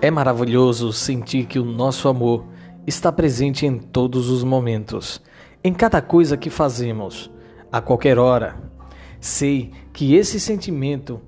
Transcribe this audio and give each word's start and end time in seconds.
É 0.00 0.12
maravilhoso 0.12 0.92
sentir 0.92 1.46
que 1.46 1.58
o 1.58 1.64
nosso 1.64 2.08
amor 2.08 2.44
está 2.86 3.10
presente 3.10 3.66
em 3.66 3.80
todos 3.80 4.30
os 4.30 4.44
momentos, 4.44 5.20
em 5.62 5.74
cada 5.74 6.00
coisa 6.00 6.36
que 6.36 6.48
fazemos, 6.50 7.28
a 7.72 7.80
qualquer 7.80 8.16
hora. 8.16 8.62
Sei 9.18 9.72
que 9.92 10.14
esse 10.14 10.38
sentimento 10.38 11.20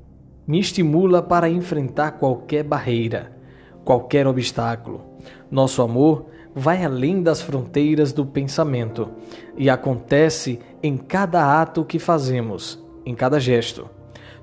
me 0.47 0.61
estimula 0.61 1.21
para 1.21 1.49
enfrentar 1.49 2.13
qualquer 2.13 2.63
barreira, 2.63 3.37
qualquer 3.85 4.25
obstáculo. 4.29 5.05
Nosso 5.51 5.83
amor 5.83 6.27
vai 6.55 6.85
além 6.85 7.25
das 7.25 7.43
fronteiras 7.43 8.13
do 8.13 8.25
pensamento 8.25 9.11
e 9.57 9.69
acontece 9.69 10.61
em 10.81 10.97
cada 10.97 11.61
ato 11.61 11.85
que 11.85 11.99
fazemos, 11.99 12.81
em 13.05 13.17
cada 13.17 13.41
gesto. 13.41 13.91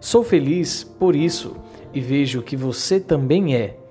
Sou 0.02 0.22
feliz 0.22 0.84
por 0.84 1.16
isso 1.16 1.56
e 1.94 2.02
vejo 2.02 2.42
que 2.42 2.58
você 2.58 3.00
também 3.00 3.56
é. 3.56 3.87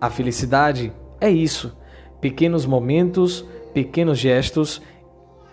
A 0.00 0.08
felicidade 0.10 0.92
é 1.20 1.28
isso: 1.28 1.76
pequenos 2.20 2.64
momentos, 2.64 3.44
pequenos 3.74 4.18
gestos, 4.18 4.80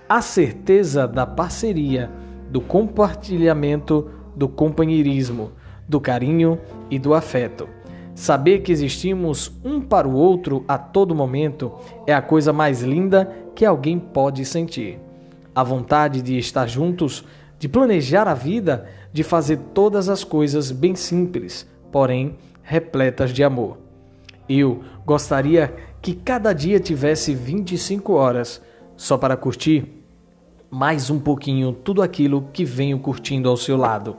a 0.07 0.21
certeza 0.21 1.07
da 1.07 1.25
parceria, 1.25 2.11
do 2.49 2.61
compartilhamento, 2.61 4.09
do 4.35 4.47
companheirismo, 4.47 5.51
do 5.87 5.99
carinho 5.99 6.59
e 6.89 6.99
do 6.99 7.13
afeto. 7.13 7.67
Saber 8.13 8.59
que 8.59 8.71
existimos 8.71 9.51
um 9.63 9.81
para 9.81 10.07
o 10.07 10.13
outro 10.13 10.63
a 10.67 10.77
todo 10.77 11.13
momento 11.13 11.73
é 12.07 12.13
a 12.13 12.21
coisa 12.21 12.53
mais 12.53 12.81
linda 12.81 13.29
que 13.53 13.65
alguém 13.65 13.99
pode 13.99 14.45
sentir. 14.45 14.99
A 15.53 15.63
vontade 15.63 16.21
de 16.21 16.37
estar 16.37 16.67
juntos, 16.67 17.25
de 17.59 17.67
planejar 17.67 18.27
a 18.27 18.33
vida, 18.33 18.87
de 19.11 19.23
fazer 19.23 19.57
todas 19.73 20.07
as 20.07 20.23
coisas 20.23 20.71
bem 20.71 20.95
simples, 20.95 21.67
porém 21.91 22.37
repletas 22.63 23.31
de 23.31 23.43
amor. 23.43 23.84
Eu 24.47 24.83
gostaria 25.05 25.73
que 26.01 26.13
cada 26.13 26.53
dia 26.53 26.79
tivesse 26.79 27.33
25 27.33 28.13
horas 28.13 28.61
só 28.95 29.17
para 29.17 29.35
curtir 29.35 30.03
mais 30.69 31.09
um 31.09 31.19
pouquinho 31.19 31.71
tudo 31.71 32.01
aquilo 32.01 32.49
que 32.51 32.65
venho 32.65 32.99
curtindo 32.99 33.49
ao 33.49 33.57
seu 33.57 33.77
lado. 33.77 34.17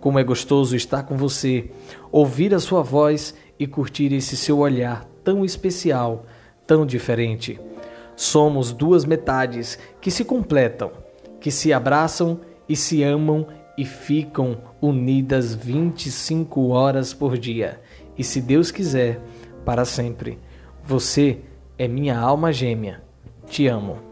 Como 0.00 0.18
é 0.18 0.24
gostoso 0.24 0.74
estar 0.74 1.02
com 1.02 1.16
você, 1.16 1.70
ouvir 2.10 2.54
a 2.54 2.58
sua 2.58 2.82
voz 2.82 3.34
e 3.58 3.66
curtir 3.66 4.12
esse 4.12 4.36
seu 4.36 4.58
olhar 4.58 5.04
tão 5.22 5.44
especial, 5.44 6.24
tão 6.66 6.84
diferente. 6.84 7.60
Somos 8.16 8.72
duas 8.72 9.04
metades 9.04 9.78
que 10.00 10.10
se 10.10 10.24
completam, 10.24 10.90
que 11.40 11.50
se 11.50 11.72
abraçam 11.72 12.40
e 12.68 12.74
se 12.74 13.02
amam 13.02 13.46
e 13.76 13.84
ficam 13.84 14.58
unidas 14.80 15.54
25 15.54 16.68
horas 16.68 17.14
por 17.14 17.38
dia. 17.38 17.80
E 18.16 18.24
se 18.24 18.40
Deus 18.40 18.70
quiser, 18.70 19.20
para 19.64 19.84
sempre. 19.84 20.38
Você 20.84 21.40
é 21.78 21.88
minha 21.88 22.18
alma 22.18 22.52
gêmea. 22.52 23.02
Te 23.46 23.66
amo. 23.66 24.11